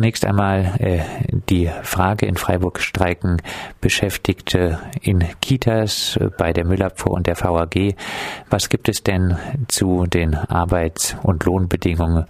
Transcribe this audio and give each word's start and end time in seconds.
Zunächst 0.00 0.24
einmal 0.24 0.60
äh, 0.78 1.00
die 1.50 1.68
Frage 1.82 2.24
in 2.24 2.36
Freiburg 2.36 2.80
streiken 2.80 3.42
Beschäftigte 3.82 4.78
in 5.02 5.22
Kitas 5.42 6.16
äh, 6.16 6.30
bei 6.38 6.54
der 6.54 6.64
Müllabfuhr 6.64 7.12
und 7.12 7.26
der 7.26 7.38
VAG. 7.38 7.96
Was 8.48 8.70
gibt 8.70 8.88
es 8.88 9.04
denn 9.04 9.36
zu 9.68 10.06
den 10.06 10.34
Arbeits- 10.34 11.18
und 11.22 11.44
Lohnbedingungen 11.44 12.24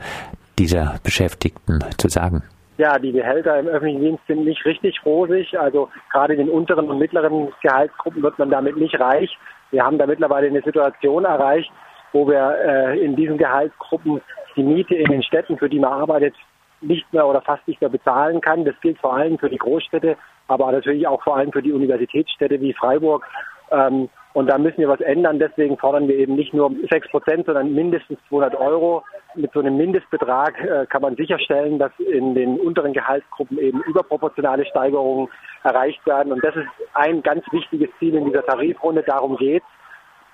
dieser 0.58 0.96
Beschäftigten 1.04 1.78
zu 1.96 2.08
sagen? 2.08 2.42
Ja, 2.78 2.98
die 2.98 3.12
Gehälter 3.12 3.60
im 3.60 3.68
öffentlichen 3.68 4.00
Dienst 4.00 4.26
sind 4.26 4.44
nicht 4.44 4.64
richtig 4.64 4.98
rosig. 5.06 5.56
Also 5.56 5.90
gerade 6.10 6.32
in 6.32 6.40
den 6.40 6.48
unteren 6.48 6.90
und 6.90 6.98
mittleren 6.98 7.52
Gehaltsgruppen 7.62 8.20
wird 8.20 8.36
man 8.36 8.50
damit 8.50 8.78
nicht 8.78 8.98
reich. 8.98 9.30
Wir 9.70 9.84
haben 9.84 9.96
da 9.96 10.08
mittlerweile 10.08 10.48
eine 10.48 10.62
Situation 10.62 11.24
erreicht, 11.24 11.70
wo 12.12 12.26
wir 12.26 12.52
äh, 12.66 12.98
in 12.98 13.14
diesen 13.14 13.38
Gehaltsgruppen 13.38 14.20
die 14.56 14.64
Miete 14.64 14.96
in 14.96 15.08
den 15.08 15.22
Städten, 15.22 15.56
für 15.56 15.68
die 15.68 15.78
man 15.78 15.92
arbeitet, 15.92 16.34
nicht 16.80 17.12
mehr 17.12 17.26
oder 17.26 17.40
fast 17.42 17.66
nicht 17.68 17.80
mehr 17.80 17.90
bezahlen 17.90 18.40
kann. 18.40 18.64
Das 18.64 18.74
gilt 18.80 18.98
vor 18.98 19.14
allem 19.14 19.38
für 19.38 19.50
die 19.50 19.58
Großstädte, 19.58 20.16
aber 20.48 20.72
natürlich 20.72 21.06
auch 21.06 21.22
vor 21.22 21.36
allem 21.36 21.52
für 21.52 21.62
die 21.62 21.72
Universitätsstädte 21.72 22.60
wie 22.60 22.72
Freiburg. 22.72 23.26
Ähm, 23.70 24.08
und 24.32 24.46
da 24.48 24.58
müssen 24.58 24.78
wir 24.78 24.88
was 24.88 25.00
ändern. 25.00 25.38
Deswegen 25.38 25.76
fordern 25.76 26.06
wir 26.06 26.16
eben 26.16 26.36
nicht 26.36 26.54
nur 26.54 26.70
6 26.90 27.10
Prozent, 27.10 27.46
sondern 27.46 27.74
mindestens 27.74 28.18
200 28.28 28.54
Euro. 28.54 29.02
Mit 29.34 29.52
so 29.52 29.60
einem 29.60 29.76
Mindestbetrag 29.76 30.58
äh, 30.60 30.86
kann 30.86 31.02
man 31.02 31.16
sicherstellen, 31.16 31.78
dass 31.78 31.92
in 31.98 32.34
den 32.34 32.58
unteren 32.58 32.92
Gehaltsgruppen 32.92 33.58
eben 33.58 33.80
überproportionale 33.82 34.64
Steigerungen 34.66 35.28
erreicht 35.64 36.04
werden. 36.06 36.32
Und 36.32 36.44
das 36.44 36.54
ist 36.54 36.68
ein 36.94 37.22
ganz 37.22 37.44
wichtiges 37.50 37.90
Ziel 37.98 38.14
in 38.14 38.26
dieser 38.26 38.44
Tarifrunde. 38.44 39.02
Darum 39.02 39.36
geht 39.36 39.62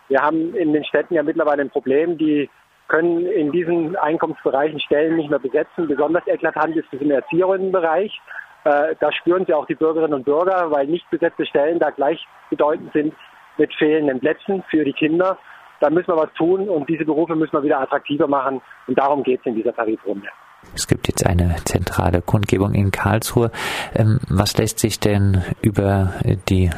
Wir 0.08 0.20
haben 0.20 0.54
in 0.54 0.72
den 0.72 0.84
Städten 0.84 1.14
ja 1.14 1.22
mittlerweile 1.22 1.62
ein 1.62 1.70
Problem. 1.70 2.18
Die 2.18 2.50
können 2.88 3.26
in 3.26 3.52
diesen 3.52 3.96
Einkommensbereichen 3.96 4.80
Stellen 4.80 5.16
nicht 5.16 5.30
mehr 5.30 5.38
besetzen. 5.38 5.88
Besonders 5.88 6.26
eklatant 6.26 6.76
ist 6.76 6.86
es 6.92 7.00
im 7.00 7.10
Erzieherinnenbereich. 7.10 8.20
Äh, 8.64 8.94
da 9.00 9.12
spüren 9.12 9.44
sie 9.46 9.54
auch 9.54 9.66
die 9.66 9.74
Bürgerinnen 9.74 10.14
und 10.14 10.24
Bürger, 10.24 10.70
weil 10.70 10.86
nicht 10.86 11.08
besetzte 11.10 11.46
Stellen 11.46 11.78
da 11.78 11.90
gleichbedeutend 11.90 12.92
sind 12.92 13.14
mit 13.58 13.72
fehlenden 13.74 14.20
Plätzen 14.20 14.62
für 14.70 14.84
die 14.84 14.92
Kinder. 14.92 15.38
Da 15.80 15.90
müssen 15.90 16.08
wir 16.08 16.16
was 16.16 16.32
tun 16.34 16.68
und 16.68 16.88
diese 16.88 17.04
Berufe 17.04 17.36
müssen 17.36 17.52
wir 17.52 17.62
wieder 17.62 17.80
attraktiver 17.80 18.26
machen. 18.26 18.60
Und 18.86 18.98
darum 18.98 19.22
geht 19.22 19.40
es 19.40 19.46
in 19.46 19.54
dieser 19.54 19.74
Tarifrunde. 19.74 20.28
Es 20.74 20.88
gibt 20.88 21.06
jetzt 21.08 21.26
eine 21.26 21.56
zentrale 21.64 22.22
Kundgebung 22.22 22.74
in 22.74 22.90
Karlsruhe. 22.90 23.50
Ähm, 23.94 24.18
was 24.28 24.56
lässt 24.56 24.78
sich 24.78 24.98
denn 25.00 25.42
über 25.62 26.14
die 26.48 26.70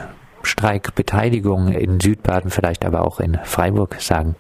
Streikbeteiligung 0.42 1.68
in 1.68 2.00
Südbaden, 2.00 2.50
vielleicht 2.50 2.84
aber 2.84 3.02
auch 3.02 3.20
in 3.20 3.38
Freiburg 3.44 3.94
sagen? 3.94 4.36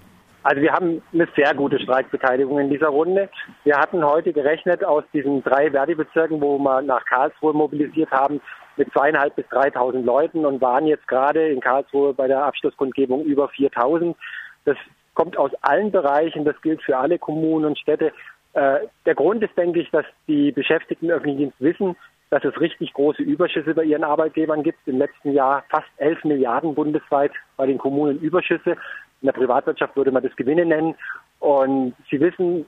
Also 0.48 0.62
wir 0.62 0.72
haben 0.72 1.02
eine 1.12 1.28
sehr 1.36 1.54
gute 1.54 1.78
Streikbeteiligung 1.78 2.58
in 2.58 2.70
dieser 2.70 2.88
Runde. 2.88 3.28
Wir 3.64 3.76
hatten 3.76 4.02
heute 4.02 4.32
gerechnet 4.32 4.82
aus 4.82 5.04
diesen 5.12 5.42
drei 5.42 5.70
Verdi-Bezirken, 5.70 6.40
wo 6.40 6.58
wir 6.58 6.80
nach 6.80 7.04
Karlsruhe 7.04 7.52
mobilisiert 7.52 8.10
haben, 8.12 8.40
mit 8.78 8.90
zweieinhalb 8.94 9.36
bis 9.36 9.46
dreitausend 9.50 10.06
Leuten 10.06 10.46
und 10.46 10.62
waren 10.62 10.86
jetzt 10.86 11.06
gerade 11.06 11.50
in 11.50 11.60
Karlsruhe 11.60 12.14
bei 12.14 12.28
der 12.28 12.44
Abschlusskundgebung 12.44 13.26
über 13.26 13.50
4000. 13.50 14.16
Das 14.64 14.78
kommt 15.12 15.36
aus 15.36 15.50
allen 15.60 15.90
Bereichen, 15.90 16.46
das 16.46 16.58
gilt 16.62 16.82
für 16.82 16.96
alle 16.96 17.18
Kommunen 17.18 17.66
und 17.66 17.78
Städte. 17.78 18.14
Äh, 18.54 18.78
der 19.04 19.16
Grund 19.16 19.42
ist, 19.42 19.54
denke 19.54 19.80
ich, 19.80 19.90
dass 19.90 20.06
die 20.28 20.50
Beschäftigten 20.52 21.10
im 21.10 21.10
öffentlichen 21.10 21.38
Dienst 21.40 21.60
wissen, 21.60 21.94
dass 22.30 22.42
es 22.44 22.58
richtig 22.58 22.94
große 22.94 23.22
Überschüsse 23.22 23.74
bei 23.74 23.84
ihren 23.84 24.04
Arbeitgebern 24.04 24.62
gibt. 24.62 24.78
Im 24.86 24.96
letzten 24.96 25.32
Jahr 25.32 25.64
fast 25.68 25.88
11 25.98 26.24
Milliarden 26.24 26.74
bundesweit 26.74 27.32
bei 27.58 27.66
den 27.66 27.76
Kommunen 27.76 28.18
Überschüsse. 28.18 28.78
In 29.20 29.26
der 29.26 29.32
Privatwirtschaft 29.32 29.96
würde 29.96 30.12
man 30.12 30.22
das 30.22 30.34
Gewinne 30.36 30.64
nennen. 30.64 30.94
Und 31.40 31.94
Sie 32.10 32.20
wissen, 32.20 32.66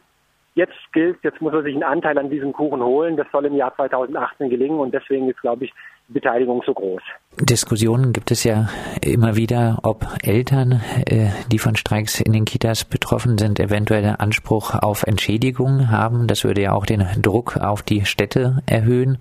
jetzt 0.54 0.76
gilt, 0.92 1.18
jetzt 1.22 1.40
muss 1.40 1.52
man 1.52 1.64
sich 1.64 1.74
einen 1.74 1.84
Anteil 1.84 2.18
an 2.18 2.30
diesem 2.30 2.52
Kuchen 2.52 2.82
holen. 2.82 3.16
Das 3.16 3.26
soll 3.32 3.46
im 3.46 3.56
Jahr 3.56 3.74
2018 3.76 4.50
gelingen 4.50 4.78
und 4.78 4.92
deswegen 4.92 5.28
ist, 5.28 5.40
glaube 5.40 5.64
ich, 5.64 5.72
die 6.08 6.14
Beteiligung 6.14 6.62
so 6.66 6.74
groß. 6.74 7.02
Diskussionen 7.40 8.12
gibt 8.12 8.30
es 8.30 8.44
ja 8.44 8.68
immer 9.00 9.36
wieder, 9.36 9.78
ob 9.84 10.04
Eltern, 10.22 10.80
äh, 11.06 11.30
die 11.50 11.58
von 11.58 11.76
Streiks 11.76 12.20
in 12.20 12.32
den 12.32 12.44
Kitas 12.44 12.84
betroffen 12.84 13.38
sind, 13.38 13.60
eventuell 13.60 14.16
Anspruch 14.18 14.74
auf 14.74 15.04
Entschädigung 15.04 15.90
haben. 15.90 16.26
Das 16.26 16.44
würde 16.44 16.62
ja 16.62 16.72
auch 16.72 16.84
den 16.84 17.06
Druck 17.22 17.56
auf 17.56 17.82
die 17.82 18.04
Städte 18.04 18.62
erhöhen. 18.66 19.18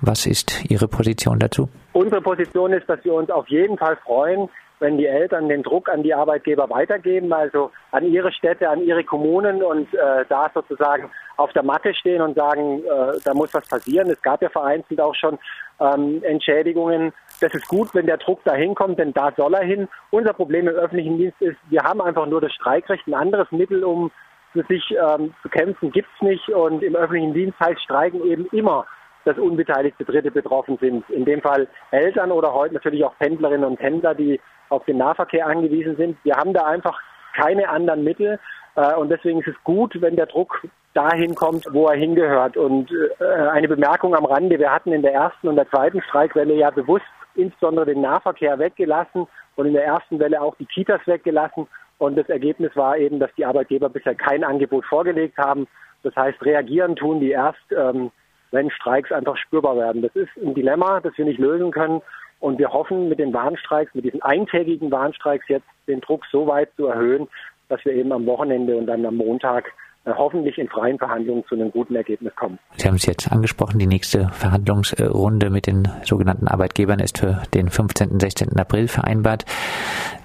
Was 0.00 0.26
ist 0.26 0.64
Ihre 0.70 0.88
Position 0.88 1.38
dazu? 1.38 1.68
Unsere 1.92 2.20
Position 2.20 2.72
ist, 2.72 2.88
dass 2.88 3.02
wir 3.04 3.14
uns 3.14 3.30
auf 3.30 3.48
jeden 3.48 3.78
Fall 3.78 3.96
freuen, 4.04 4.48
wenn 4.80 4.98
die 4.98 5.06
Eltern 5.06 5.48
den 5.48 5.62
Druck 5.62 5.88
an 5.88 6.02
die 6.02 6.14
Arbeitgeber 6.14 6.68
weitergeben, 6.70 7.32
also 7.32 7.70
an 7.92 8.04
ihre 8.04 8.32
Städte, 8.32 8.68
an 8.68 8.82
ihre 8.82 9.04
Kommunen 9.04 9.62
und 9.62 9.92
äh, 9.94 10.24
da 10.28 10.50
sozusagen 10.52 11.10
auf 11.36 11.52
der 11.52 11.62
Matte 11.62 11.94
stehen 11.94 12.22
und 12.22 12.36
sagen, 12.36 12.80
äh, 12.84 13.18
da 13.24 13.34
muss 13.34 13.54
was 13.54 13.66
passieren. 13.68 14.10
Es 14.10 14.20
gab 14.22 14.42
ja 14.42 14.48
vereinzelt 14.48 15.00
auch 15.00 15.14
schon 15.14 15.38
ähm, 15.80 16.22
Entschädigungen. 16.22 17.12
Das 17.40 17.54
ist 17.54 17.66
gut, 17.68 17.94
wenn 17.94 18.06
der 18.06 18.18
Druck 18.18 18.40
da 18.44 18.54
hinkommt, 18.54 18.98
denn 18.98 19.12
da 19.12 19.32
soll 19.36 19.54
er 19.54 19.64
hin. 19.64 19.88
Unser 20.10 20.32
Problem 20.32 20.68
im 20.68 20.74
öffentlichen 20.74 21.18
Dienst 21.18 21.40
ist, 21.40 21.58
wir 21.70 21.82
haben 21.82 22.00
einfach 22.00 22.26
nur 22.26 22.40
das 22.40 22.52
Streikrecht. 22.52 23.06
Ein 23.06 23.14
anderes 23.14 23.50
Mittel, 23.50 23.84
um 23.84 24.10
für 24.52 24.64
sich 24.64 24.84
ähm, 24.92 25.34
zu 25.42 25.48
kämpfen, 25.48 25.90
gibt's 25.90 26.20
nicht. 26.20 26.48
Und 26.48 26.82
im 26.82 26.94
öffentlichen 26.94 27.34
Dienst 27.34 27.58
heißt 27.60 27.82
Streiken 27.82 28.24
eben 28.24 28.46
immer 28.52 28.86
dass 29.24 29.38
unbeteiligte 29.38 30.04
Dritte 30.04 30.30
betroffen 30.30 30.76
sind. 30.80 31.08
In 31.10 31.24
dem 31.24 31.40
Fall 31.40 31.66
Eltern 31.90 32.30
oder 32.30 32.52
heute 32.52 32.74
natürlich 32.74 33.04
auch 33.04 33.16
Pendlerinnen 33.18 33.64
und 33.64 33.78
Pendler, 33.78 34.14
die 34.14 34.40
auf 34.68 34.84
den 34.84 34.98
Nahverkehr 34.98 35.46
angewiesen 35.46 35.96
sind. 35.96 36.16
Wir 36.24 36.34
haben 36.34 36.52
da 36.52 36.64
einfach 36.64 37.00
keine 37.34 37.68
anderen 37.68 38.04
Mittel. 38.04 38.38
Äh, 38.76 38.94
und 38.94 39.10
deswegen 39.10 39.40
ist 39.40 39.48
es 39.48 39.64
gut, 39.64 40.00
wenn 40.00 40.16
der 40.16 40.26
Druck 40.26 40.66
dahin 40.94 41.34
kommt, 41.34 41.66
wo 41.72 41.88
er 41.88 41.96
hingehört. 41.96 42.56
Und 42.56 42.90
äh, 43.20 43.24
eine 43.24 43.68
Bemerkung 43.68 44.14
am 44.14 44.24
Rande. 44.24 44.58
Wir 44.58 44.72
hatten 44.72 44.92
in 44.92 45.02
der 45.02 45.12
ersten 45.12 45.48
und 45.48 45.56
der 45.56 45.68
zweiten 45.68 46.00
Streikwelle 46.02 46.54
ja 46.54 46.70
bewusst 46.70 47.04
insbesondere 47.34 47.86
den 47.86 48.00
Nahverkehr 48.00 48.58
weggelassen 48.58 49.26
und 49.56 49.66
in 49.66 49.72
der 49.72 49.84
ersten 49.84 50.18
Welle 50.20 50.40
auch 50.40 50.54
die 50.56 50.66
Kitas 50.66 51.00
weggelassen. 51.06 51.66
Und 51.98 52.16
das 52.16 52.28
Ergebnis 52.28 52.74
war 52.76 52.96
eben, 52.96 53.18
dass 53.18 53.34
die 53.36 53.44
Arbeitgeber 53.44 53.88
bisher 53.88 54.14
kein 54.14 54.44
Angebot 54.44 54.84
vorgelegt 54.84 55.38
haben. 55.38 55.66
Das 56.02 56.14
heißt, 56.16 56.44
reagieren 56.44 56.96
tun 56.96 57.20
die 57.20 57.30
erst, 57.30 57.72
ähm, 57.76 58.10
wenn 58.50 58.70
Streiks 58.70 59.10
einfach 59.10 59.36
spürbar 59.36 59.76
werden. 59.76 60.02
Das 60.02 60.14
ist 60.14 60.30
ein 60.36 60.54
Dilemma, 60.54 61.00
das 61.00 61.16
wir 61.16 61.24
nicht 61.24 61.38
lösen 61.38 61.70
können. 61.70 62.02
Und 62.40 62.58
wir 62.58 62.72
hoffen 62.72 63.08
mit 63.08 63.18
den 63.18 63.32
Warnstreiks, 63.32 63.94
mit 63.94 64.04
diesen 64.04 64.22
eintägigen 64.22 64.90
Warnstreiks 64.90 65.48
jetzt 65.48 65.66
den 65.86 66.00
Druck 66.00 66.24
so 66.30 66.46
weit 66.46 66.70
zu 66.76 66.86
erhöhen, 66.86 67.28
dass 67.68 67.84
wir 67.84 67.92
eben 67.92 68.12
am 68.12 68.26
Wochenende 68.26 68.76
und 68.76 68.86
dann 68.86 69.06
am 69.06 69.16
Montag 69.16 69.72
äh, 70.04 70.12
hoffentlich 70.14 70.58
in 70.58 70.68
freien 70.68 70.98
Verhandlungen 70.98 71.44
zu 71.48 71.54
einem 71.54 71.70
guten 71.70 71.96
Ergebnis 71.96 72.34
kommen. 72.36 72.58
Sie 72.76 72.86
haben 72.86 72.96
es 72.96 73.06
jetzt 73.06 73.32
angesprochen, 73.32 73.78
die 73.78 73.86
nächste 73.86 74.28
Verhandlungsrunde 74.28 75.48
mit 75.48 75.66
den 75.66 75.88
sogenannten 76.02 76.46
Arbeitgebern 76.46 76.98
ist 76.98 77.18
für 77.18 77.42
den 77.54 77.70
15. 77.70 78.10
und 78.10 78.20
16. 78.20 78.58
April 78.58 78.88
vereinbart. 78.88 79.46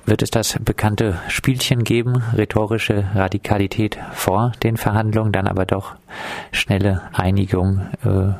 Wird 0.05 0.21
es 0.21 0.31
das 0.31 0.59
bekannte 0.59 1.19
Spielchen 1.29 1.85
geben, 1.85 2.21
rhetorische 2.35 3.05
Radikalität 3.15 3.97
vor 4.11 4.51
den 4.63 4.75
Verhandlungen, 4.75 5.31
dann 5.31 5.47
aber 5.47 5.65
doch 5.65 5.95
schnelle 6.51 7.03
Einigung 7.13 7.87
äh, 8.03 8.33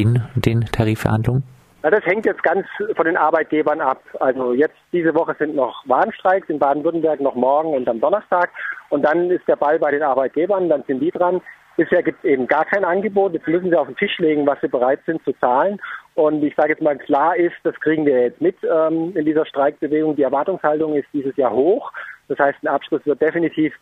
in 0.00 0.22
den 0.34 0.62
Tarifverhandlungen? 0.62 1.42
Na, 1.86 1.90
das 1.90 2.04
hängt 2.04 2.26
jetzt 2.26 2.42
ganz 2.42 2.66
von 2.96 3.06
den 3.06 3.16
Arbeitgebern 3.16 3.80
ab. 3.80 4.02
Also 4.18 4.54
jetzt 4.54 4.74
diese 4.92 5.14
Woche 5.14 5.36
sind 5.38 5.54
noch 5.54 5.84
Warnstreiks 5.86 6.48
in 6.48 6.58
Baden-Württemberg, 6.58 7.20
noch 7.20 7.36
morgen 7.36 7.74
und 7.74 7.88
am 7.88 8.00
Donnerstag. 8.00 8.50
Und 8.88 9.02
dann 9.02 9.30
ist 9.30 9.46
der 9.46 9.54
Ball 9.54 9.78
bei 9.78 9.92
den 9.92 10.02
Arbeitgebern, 10.02 10.68
dann 10.68 10.82
sind 10.88 10.98
die 10.98 11.12
dran. 11.12 11.40
Bisher 11.76 12.02
gibt 12.02 12.24
es 12.24 12.28
eben 12.28 12.48
gar 12.48 12.64
kein 12.64 12.84
Angebot. 12.84 13.34
Jetzt 13.34 13.46
müssen 13.46 13.70
sie 13.70 13.76
auf 13.78 13.86
den 13.86 13.94
Tisch 13.94 14.18
legen, 14.18 14.48
was 14.48 14.60
sie 14.62 14.66
bereit 14.66 14.98
sind 15.06 15.22
zu 15.22 15.32
zahlen. 15.34 15.80
Und 16.16 16.42
ich 16.42 16.56
sage 16.56 16.70
jetzt 16.70 16.82
mal, 16.82 16.98
klar 16.98 17.36
ist, 17.36 17.54
das 17.62 17.76
kriegen 17.76 18.04
wir 18.04 18.20
jetzt 18.20 18.40
mit 18.40 18.56
ähm, 18.64 19.16
in 19.16 19.24
dieser 19.24 19.46
Streikbewegung. 19.46 20.16
Die 20.16 20.24
Erwartungshaltung 20.24 20.96
ist 20.96 21.06
dieses 21.12 21.36
Jahr 21.36 21.52
hoch. 21.52 21.92
Das 22.26 22.40
heißt, 22.40 22.64
ein 22.64 22.68
Abschluss 22.68 23.06
wird 23.06 23.22
definitiv 23.22 23.72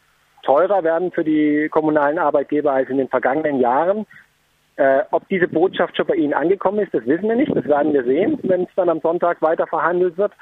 teurer 0.43 0.84
werden 0.84 1.10
für 1.10 1.25
die 1.25 1.70
kommunalen 1.70 2.19
Arbeitgeber 2.19 2.72
als 2.72 2.91
in 2.91 2.98
den 2.98 3.09
vergangenen 3.09 3.60
Jahren. 3.60 4.04
Äh, 4.76 5.02
ob 5.12 5.28
diese 5.28 5.46
Botschaft 5.46 5.96
schon 5.96 6.06
bei 6.06 6.16
Ihnen 6.16 6.34
angekommen 6.34 6.81
ist, 6.81 6.93
das 6.93 7.06
wissen 7.06 7.28
wir 7.28 7.37
nicht. 7.37 7.54
Das 7.54 7.64
werden 7.66 7.93
wir 7.93 8.04
sehen, 8.04 8.38
wenn 8.43 8.62
es 8.62 8.75
dann 8.75 8.88
am 8.88 9.00
Sonntag 9.00 9.40
weiter 9.40 9.66
verhandelt 9.66 10.19
wird. 10.19 10.32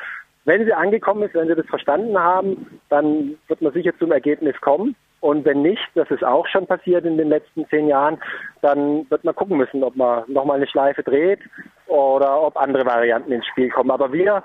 Wenn 0.44 0.64
sie 0.64 0.72
angekommen 0.72 1.22
ist, 1.22 1.34
wenn 1.34 1.46
Sie 1.46 1.54
das 1.54 1.66
verstanden 1.66 2.18
haben, 2.18 2.80
dann 2.88 3.36
wird 3.46 3.62
man 3.62 3.72
sicher 3.72 3.92
zum 3.98 4.10
Ergebnis 4.10 4.60
kommen. 4.60 4.96
Und 5.20 5.44
wenn 5.44 5.62
nicht, 5.62 5.82
das 5.94 6.10
ist 6.10 6.24
auch 6.24 6.48
schon 6.48 6.66
passiert 6.66 7.04
in 7.04 7.16
den 7.16 7.28
letzten 7.28 7.64
zehn 7.68 7.86
Jahren, 7.86 8.18
dann 8.60 9.08
wird 9.08 9.22
man 9.22 9.36
gucken 9.36 9.56
müssen, 9.56 9.84
ob 9.84 9.94
man 9.94 10.24
nochmal 10.26 10.56
eine 10.56 10.66
Schleife 10.66 11.04
dreht 11.04 11.38
oder 11.86 12.42
ob 12.42 12.56
andere 12.56 12.84
Varianten 12.84 13.30
ins 13.30 13.46
Spiel 13.46 13.70
kommen. 13.70 13.92
Aber 13.92 14.12
wir 14.12 14.42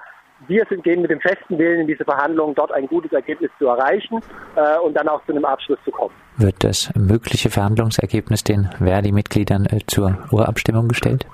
wir 0.47 0.65
sind, 0.69 0.83
gehen 0.83 1.01
mit 1.01 1.11
dem 1.11 1.19
festen 1.19 1.57
Willen 1.57 1.81
in 1.81 1.87
diese 1.87 2.05
Verhandlungen, 2.05 2.55
dort 2.55 2.71
ein 2.71 2.87
gutes 2.87 3.11
Ergebnis 3.11 3.49
zu 3.57 3.67
erreichen 3.67 4.19
äh, 4.55 4.77
und 4.79 4.93
dann 4.95 5.07
auch 5.07 5.23
zu 5.25 5.31
einem 5.31 5.45
Abschluss 5.45 5.79
zu 5.83 5.91
kommen. 5.91 6.13
Wird 6.37 6.63
das 6.63 6.91
mögliche 6.95 7.49
Verhandlungsergebnis 7.49 8.43
den 8.43 8.69
Verdi-Mitgliedern 8.77 9.65
äh, 9.65 9.79
zur 9.87 10.17
Urabstimmung 10.31 10.87
gestellt? 10.87 11.25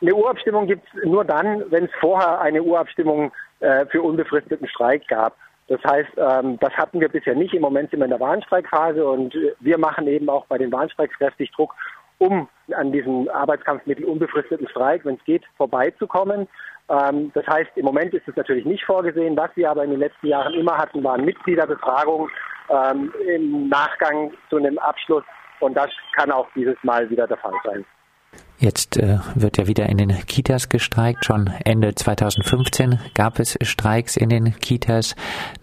Eine 0.00 0.14
Urabstimmung 0.14 0.66
gibt 0.66 0.86
es 0.86 1.04
nur 1.04 1.24
dann, 1.24 1.64
wenn 1.70 1.86
es 1.86 1.90
vorher 2.00 2.40
eine 2.40 2.62
Urabstimmung 2.62 3.32
äh, 3.60 3.86
für 3.86 4.02
unbefristeten 4.02 4.68
Streik 4.68 5.08
gab. 5.08 5.36
Das 5.68 5.80
heißt, 5.82 6.10
ähm, 6.16 6.58
das 6.60 6.72
hatten 6.74 7.00
wir 7.00 7.08
bisher 7.08 7.34
nicht. 7.34 7.54
Im 7.54 7.62
Moment 7.62 7.90
sind 7.90 8.00
wir 8.00 8.04
in 8.04 8.10
der 8.10 8.20
Warnstreikphase 8.20 9.04
und 9.04 9.34
wir 9.58 9.78
machen 9.78 10.06
eben 10.06 10.28
auch 10.28 10.46
bei 10.46 10.58
den 10.58 10.70
Warnstreiks 10.70 11.16
kräftig 11.16 11.50
Druck 11.52 11.74
um 12.18 12.48
an 12.74 12.92
diesem 12.92 13.28
Arbeitskampfmittel 13.28 14.04
unbefristeten 14.04 14.68
Streik, 14.68 15.04
wenn 15.04 15.16
es 15.16 15.24
geht, 15.24 15.44
vorbeizukommen. 15.56 16.48
Ähm, 16.88 17.32
das 17.34 17.46
heißt, 17.46 17.70
im 17.76 17.84
Moment 17.84 18.14
ist 18.14 18.28
es 18.28 18.36
natürlich 18.36 18.64
nicht 18.64 18.84
vorgesehen. 18.84 19.36
Was 19.36 19.50
wir 19.56 19.70
aber 19.70 19.84
in 19.84 19.90
den 19.90 20.00
letzten 20.00 20.28
Jahren 20.28 20.54
immer 20.54 20.76
hatten, 20.76 21.02
waren 21.02 21.24
Mitgliederbefragungen 21.24 22.30
ähm, 22.70 23.12
im 23.26 23.68
Nachgang 23.68 24.32
zu 24.50 24.56
einem 24.56 24.78
Abschluss. 24.78 25.24
Und 25.60 25.74
das 25.74 25.90
kann 26.16 26.30
auch 26.30 26.48
dieses 26.54 26.76
Mal 26.82 27.08
wieder 27.10 27.26
der 27.26 27.38
Fall 27.38 27.54
sein. 27.64 27.84
Jetzt 28.58 28.96
äh, 28.96 29.18
wird 29.34 29.58
ja 29.58 29.66
wieder 29.66 29.86
in 29.86 29.98
den 29.98 30.08
Kitas 30.26 30.70
gestreikt. 30.70 31.26
Schon 31.26 31.50
Ende 31.64 31.94
2015 31.94 32.98
gab 33.12 33.38
es 33.38 33.58
Streiks 33.60 34.16
in 34.16 34.30
den 34.30 34.58
Kitas. 34.58 35.14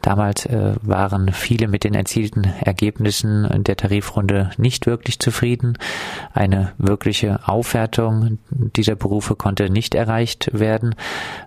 Damals 0.03 0.45
äh, 0.45 0.75
waren 0.83 1.31
viele 1.31 1.67
mit 1.67 1.83
den 1.85 1.95
erzielten 1.95 2.43
Ergebnissen 2.43 3.63
der 3.63 3.77
Tarifrunde 3.77 4.51
nicht 4.57 4.85
wirklich 4.85 5.17
zufrieden. 5.17 5.75
Eine 6.33 6.73
wirkliche 6.77 7.39
Aufwertung 7.47 8.37
dieser 8.51 8.95
Berufe 8.95 9.35
konnte 9.35 9.71
nicht 9.71 9.95
erreicht 9.95 10.51
werden. 10.53 10.95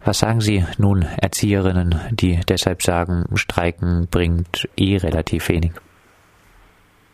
Was 0.04 0.18
sagen 0.18 0.40
Sie 0.40 0.64
nun 0.78 1.02
Erzieherinnen, 1.02 1.94
die 2.10 2.40
deshalb 2.48 2.82
sagen, 2.82 3.24
Streiken 3.34 4.08
bringt 4.10 4.68
eh 4.76 4.96
relativ 4.96 5.48
wenig? 5.48 5.72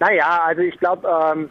Naja, 0.01 0.41
also 0.47 0.63
ich 0.63 0.79
glaube, 0.79 1.07
ähm 1.07 1.51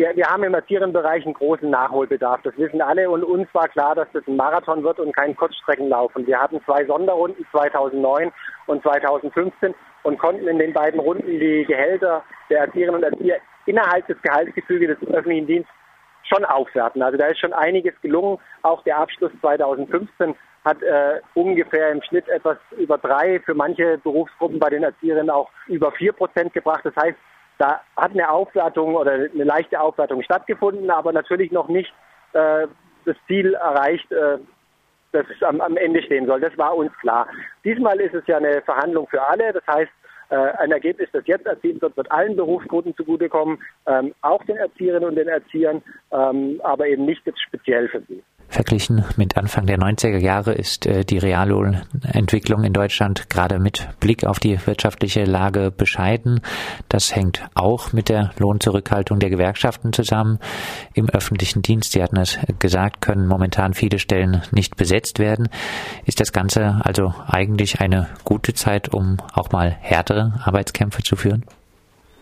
wir, 0.00 0.16
wir 0.16 0.26
haben 0.26 0.42
im 0.44 0.54
Erzieherenbereich 0.54 1.26
einen 1.26 1.34
großen 1.34 1.68
Nachholbedarf. 1.68 2.40
Das 2.42 2.56
wissen 2.56 2.80
alle 2.80 3.10
und 3.10 3.22
uns 3.22 3.46
war 3.52 3.68
klar, 3.68 3.94
dass 3.94 4.08
das 4.14 4.26
ein 4.26 4.36
Marathon 4.36 4.82
wird 4.82 4.98
und 4.98 5.14
kein 5.14 5.36
Kurzstreckenlauf. 5.36 6.16
Und 6.16 6.26
wir 6.26 6.40
hatten 6.40 6.58
zwei 6.64 6.86
Sonderrunden 6.86 7.46
2009 7.52 8.32
und 8.66 8.82
2015 8.82 9.74
und 10.04 10.18
konnten 10.18 10.48
in 10.48 10.58
den 10.58 10.72
beiden 10.72 10.98
Runden 11.00 11.26
die 11.26 11.66
Gehälter 11.66 12.24
der 12.48 12.60
Erzieherinnen 12.60 13.04
und 13.04 13.12
Erzieher 13.12 13.36
innerhalb 13.66 14.06
des 14.06 14.16
Gehaltsgefüges 14.22 14.98
des 14.98 15.08
öffentlichen 15.10 15.46
Dienstes 15.46 15.74
schon 16.22 16.46
aufwerten. 16.46 17.02
Also 17.02 17.18
da 17.18 17.26
ist 17.26 17.38
schon 17.38 17.52
einiges 17.52 17.92
gelungen. 18.00 18.38
Auch 18.62 18.82
der 18.84 18.98
Abschluss 18.98 19.32
2015 19.42 20.34
hat 20.64 20.82
äh, 20.82 21.20
ungefähr 21.34 21.90
im 21.90 22.02
Schnitt 22.02 22.26
etwas 22.28 22.56
über 22.78 22.96
drei, 22.96 23.40
für 23.40 23.54
manche 23.54 23.98
Berufsgruppen 23.98 24.58
bei 24.58 24.70
den 24.70 24.82
Erzieherinnen 24.82 25.30
auch 25.30 25.50
über 25.66 25.92
vier 25.92 26.12
Prozent 26.12 26.54
gebracht. 26.54 26.84
Das 26.84 26.96
heißt, 26.96 27.18
da 27.60 27.80
hat 27.96 28.12
eine 28.12 28.30
Aufwertung 28.30 28.94
oder 28.94 29.12
eine 29.12 29.44
leichte 29.44 29.78
Aufwertung 29.78 30.22
stattgefunden, 30.22 30.90
aber 30.90 31.12
natürlich 31.12 31.52
noch 31.52 31.68
nicht 31.68 31.92
äh, 32.32 32.66
das 33.04 33.16
Ziel 33.26 33.52
erreicht, 33.54 34.10
äh, 34.10 34.38
das 35.12 35.26
am, 35.42 35.60
am 35.60 35.76
Ende 35.76 36.02
stehen 36.02 36.26
soll. 36.26 36.40
Das 36.40 36.56
war 36.56 36.74
uns 36.74 36.92
klar. 37.00 37.26
Diesmal 37.64 38.00
ist 38.00 38.14
es 38.14 38.26
ja 38.26 38.38
eine 38.38 38.62
Verhandlung 38.62 39.06
für 39.08 39.22
alle. 39.22 39.52
Das 39.52 39.66
heißt, 39.66 39.90
äh, 40.30 40.36
ein 40.36 40.72
Ergebnis, 40.72 41.10
das 41.12 41.26
jetzt 41.26 41.46
erzielt 41.46 41.82
wird, 41.82 41.96
wird 41.98 42.10
allen 42.10 42.34
Berufsgruppen 42.34 42.96
zugutekommen, 42.96 43.62
ähm, 43.86 44.14
auch 44.22 44.42
den 44.44 44.56
Erzieherinnen 44.56 45.08
und 45.08 45.16
den 45.16 45.28
Erziehern, 45.28 45.82
ähm, 46.12 46.60
aber 46.62 46.86
eben 46.86 47.04
nicht 47.04 47.26
jetzt 47.26 47.42
speziell 47.42 47.88
für 47.88 48.00
sie. 48.08 48.22
Verglichen 48.50 49.04
mit 49.16 49.36
Anfang 49.36 49.66
der 49.66 49.78
90er 49.78 50.18
Jahre 50.18 50.52
ist 50.52 50.84
äh, 50.84 51.04
die 51.04 51.18
Reallohnentwicklung 51.18 52.64
in 52.64 52.72
Deutschland 52.72 53.30
gerade 53.30 53.60
mit 53.60 53.88
Blick 54.00 54.24
auf 54.24 54.40
die 54.40 54.58
wirtschaftliche 54.66 55.24
Lage 55.24 55.70
bescheiden. 55.70 56.40
Das 56.88 57.14
hängt 57.14 57.44
auch 57.54 57.92
mit 57.92 58.08
der 58.08 58.32
Lohnzurückhaltung 58.38 59.20
der 59.20 59.30
Gewerkschaften 59.30 59.92
zusammen. 59.92 60.40
Im 60.94 61.08
öffentlichen 61.08 61.62
Dienst, 61.62 61.92
Sie 61.92 62.02
hatten 62.02 62.16
es 62.16 62.38
gesagt, 62.58 63.00
können 63.00 63.28
momentan 63.28 63.72
viele 63.72 64.00
Stellen 64.00 64.42
nicht 64.50 64.76
besetzt 64.76 65.20
werden. 65.20 65.48
Ist 66.04 66.18
das 66.18 66.32
Ganze 66.32 66.80
also 66.82 67.14
eigentlich 67.28 67.80
eine 67.80 68.08
gute 68.24 68.52
Zeit, 68.52 68.92
um 68.92 69.18
auch 69.32 69.52
mal 69.52 69.70
härtere 69.80 70.40
Arbeitskämpfe 70.44 71.04
zu 71.04 71.14
führen? 71.14 71.44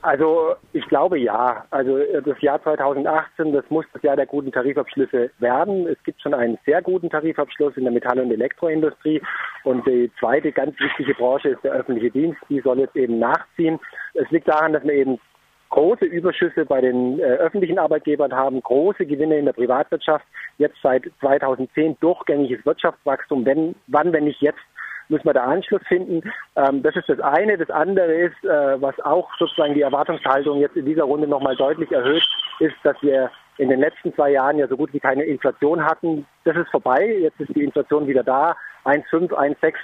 Also 0.08 0.54
ich 0.72 0.86
glaube 0.88 1.18
ja. 1.18 1.66
Also 1.70 1.98
äh, 1.98 2.22
das 2.22 2.40
Jahr 2.40 2.62
2018, 2.62 3.52
das 3.52 3.64
muss 3.68 3.84
das 3.92 4.02
Jahr 4.02 4.16
der 4.16 4.24
guten 4.24 4.50
Tarifabschlüsse 4.50 5.30
werden. 5.38 5.86
Es 5.86 6.02
gibt 6.02 6.22
schon 6.22 6.32
einen 6.32 6.56
sehr 6.64 6.80
guten 6.80 7.10
Tarifabschluss 7.10 7.76
in 7.76 7.84
der 7.84 7.92
Metall- 7.92 8.20
und 8.20 8.32
Elektroindustrie. 8.32 9.20
Und 9.64 9.86
die 9.86 10.10
zweite 10.18 10.50
ganz 10.50 10.80
wichtige 10.80 11.12
Branche 11.12 11.50
ist 11.50 11.62
der 11.62 11.72
öffentliche 11.72 12.10
Dienst. 12.10 12.40
Die 12.48 12.60
soll 12.60 12.78
jetzt 12.78 12.96
eben 12.96 13.18
nachziehen. 13.18 13.78
Es 14.14 14.30
liegt 14.30 14.48
daran, 14.48 14.72
dass 14.72 14.82
wir 14.82 14.94
eben 14.94 15.18
große 15.68 16.06
Überschüsse 16.06 16.64
bei 16.64 16.80
den 16.80 17.18
äh, 17.18 17.24
öffentlichen 17.24 17.78
Arbeitgebern 17.78 18.32
haben, 18.32 18.62
große 18.62 19.04
Gewinne 19.04 19.36
in 19.36 19.44
der 19.44 19.52
Privatwirtschaft, 19.52 20.24
jetzt 20.56 20.78
seit 20.82 21.02
2010 21.20 21.98
durchgängiges 22.00 22.64
Wirtschaftswachstum. 22.64 23.44
Wenn, 23.44 23.74
wann, 23.88 24.14
wenn 24.14 24.24
nicht 24.24 24.40
jetzt, 24.40 24.60
müssen 25.08 25.24
wir 25.24 25.34
da 25.34 25.44
Anschluss 25.44 25.82
finden. 25.86 26.22
Ähm, 26.56 26.82
das 26.82 26.96
ist 26.96 27.08
das 27.08 27.20
eine. 27.20 27.56
Das 27.56 27.70
andere 27.70 28.12
ist, 28.12 28.44
äh, 28.44 28.80
was 28.80 28.98
auch 29.00 29.28
sozusagen 29.38 29.74
die 29.74 29.82
Erwartungshaltung 29.82 30.58
jetzt 30.60 30.76
in 30.76 30.86
dieser 30.86 31.04
Runde 31.04 31.26
nochmal 31.26 31.56
deutlich 31.56 31.90
erhöht, 31.92 32.26
ist, 32.60 32.76
dass 32.82 32.96
wir 33.02 33.30
in 33.58 33.68
den 33.68 33.80
letzten 33.80 34.14
zwei 34.14 34.30
Jahren 34.30 34.58
ja 34.58 34.68
so 34.68 34.76
gut 34.76 34.92
wie 34.92 35.00
keine 35.00 35.24
Inflation 35.24 35.84
hatten. 35.84 36.26
Das 36.44 36.56
ist 36.56 36.70
vorbei. 36.70 37.18
Jetzt 37.20 37.40
ist 37.40 37.54
die 37.54 37.64
Inflation 37.64 38.06
wieder 38.06 38.22
da. 38.22 38.56
1,5, 38.84 39.30
1,6 39.32 39.74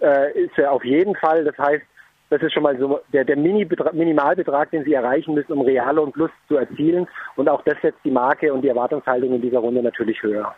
äh, 0.00 0.32
ist 0.44 0.56
ja 0.56 0.70
auf 0.70 0.84
jeden 0.84 1.14
Fall. 1.16 1.44
Das 1.44 1.56
heißt, 1.58 1.84
das 2.30 2.42
ist 2.42 2.52
schon 2.52 2.62
mal 2.62 2.78
so 2.78 3.00
der, 3.12 3.24
der 3.24 3.36
Minimalbetrag, 3.36 4.70
den 4.70 4.84
Sie 4.84 4.94
erreichen 4.94 5.34
müssen, 5.34 5.52
um 5.52 5.62
Reallohn 5.62 6.12
Plus 6.12 6.30
zu 6.48 6.56
erzielen. 6.56 7.08
Und 7.36 7.48
auch 7.48 7.62
das 7.62 7.74
setzt 7.82 7.98
die 8.04 8.10
Marke 8.10 8.52
und 8.52 8.62
die 8.62 8.68
Erwartungshaltung 8.68 9.34
in 9.34 9.42
dieser 9.42 9.58
Runde 9.58 9.82
natürlich 9.82 10.22
höher. 10.22 10.54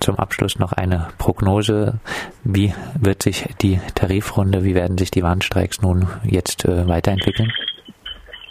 Zum 0.00 0.16
Abschluss 0.18 0.58
noch 0.58 0.72
eine 0.72 1.08
Prognose. 1.18 2.00
Wie 2.44 2.72
wird 3.00 3.22
sich 3.22 3.46
die 3.60 3.80
Tarifrunde, 3.94 4.64
wie 4.64 4.74
werden 4.74 4.98
sich 4.98 5.10
die 5.10 5.22
Warnstreiks 5.22 5.82
nun 5.82 6.08
jetzt 6.24 6.64
äh, 6.64 6.88
weiterentwickeln? 6.88 7.52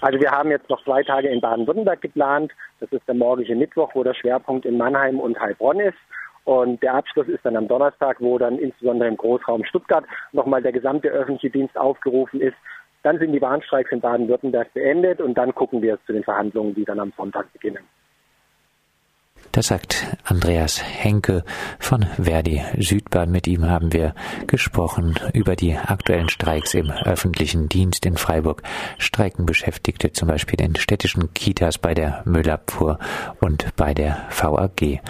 Also 0.01 0.19
wir 0.19 0.31
haben 0.31 0.51
jetzt 0.51 0.69
noch 0.69 0.83
zwei 0.83 1.03
Tage 1.03 1.27
in 1.29 1.41
Baden-Württemberg 1.41 2.01
geplant. 2.01 2.51
Das 2.79 2.91
ist 2.91 3.07
der 3.07 3.15
morgige 3.15 3.55
Mittwoch, 3.55 3.91
wo 3.93 4.03
der 4.03 4.13
Schwerpunkt 4.13 4.65
in 4.65 4.77
Mannheim 4.77 5.19
und 5.19 5.39
Heilbronn 5.39 5.79
ist. 5.79 5.97
Und 6.45 6.81
der 6.81 6.93
Abschluss 6.93 7.27
ist 7.27 7.43
dann 7.43 7.57
am 7.57 7.67
Donnerstag, 7.67 8.21
wo 8.21 8.37
dann 8.37 8.57
insbesondere 8.57 9.09
im 9.09 9.17
Großraum 9.17 9.65
Stuttgart 9.65 10.05
nochmal 10.31 10.61
der 10.61 10.71
gesamte 10.71 11.09
öffentliche 11.09 11.49
Dienst 11.49 11.77
aufgerufen 11.77 12.39
ist. 12.39 12.55
Dann 13.03 13.19
sind 13.19 13.33
die 13.33 13.41
Warnstreiks 13.41 13.91
in 13.91 13.99
Baden-Württemberg 13.99 14.73
beendet 14.73 15.19
und 15.19 15.37
dann 15.37 15.53
gucken 15.53 15.81
wir 15.81 15.97
zu 16.05 16.13
den 16.13 16.23
Verhandlungen, 16.23 16.73
die 16.75 16.85
dann 16.85 16.99
am 16.99 17.11
Sonntag 17.17 17.51
beginnen. 17.51 17.83
Das 19.57 19.68
sagt 19.68 20.06
Andreas 20.24 20.84
Henke 20.84 21.44
von 21.80 22.06
Verdi 22.22 22.63
Südbahn. 22.78 23.31
Mit 23.31 23.48
ihm 23.48 23.68
haben 23.68 23.92
wir 23.92 24.13
gesprochen 24.45 25.16
über 25.34 25.56
die 25.56 25.75
aktuellen 25.75 26.30
Streiks 26.30 26.75
im 26.75 26.92
öffentlichen 26.92 27.68
Dienst 27.68 28.06
in 28.06 28.18
Freiburg. 28.18 28.62
Streiken 29.00 29.48
Beschäftigte 29.48 30.13
zum 30.13 30.28
Beispiel 30.28 30.62
in 30.62 30.75
städtischen 30.75 31.34
Kitas 31.34 31.80
bei 31.80 31.95
der 31.95 32.22
Müllabfuhr 32.25 33.00
und 33.39 33.75
bei 33.75 33.95
der 33.95 34.28
VAG. 34.30 35.01